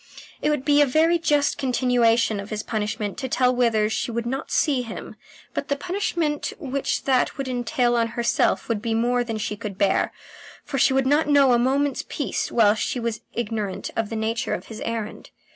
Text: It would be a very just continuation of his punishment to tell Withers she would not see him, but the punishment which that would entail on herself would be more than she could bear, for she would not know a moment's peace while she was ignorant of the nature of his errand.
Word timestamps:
It 0.41 0.49
would 0.49 0.65
be 0.65 0.81
a 0.81 0.87
very 0.87 1.19
just 1.19 1.59
continuation 1.59 2.39
of 2.39 2.49
his 2.49 2.63
punishment 2.63 3.19
to 3.19 3.29
tell 3.29 3.55
Withers 3.55 3.93
she 3.93 4.09
would 4.09 4.25
not 4.25 4.49
see 4.49 4.81
him, 4.81 5.15
but 5.53 5.67
the 5.67 5.75
punishment 5.75 6.53
which 6.57 7.03
that 7.03 7.37
would 7.37 7.47
entail 7.47 7.95
on 7.95 8.07
herself 8.17 8.67
would 8.67 8.81
be 8.81 8.95
more 8.95 9.23
than 9.23 9.37
she 9.37 9.55
could 9.55 9.77
bear, 9.77 10.11
for 10.65 10.79
she 10.79 10.91
would 10.93 11.05
not 11.05 11.29
know 11.29 11.51
a 11.53 11.59
moment's 11.59 12.03
peace 12.09 12.51
while 12.51 12.73
she 12.73 12.99
was 12.99 13.21
ignorant 13.33 13.91
of 13.95 14.09
the 14.09 14.15
nature 14.15 14.55
of 14.55 14.69
his 14.69 14.79
errand. 14.81 15.29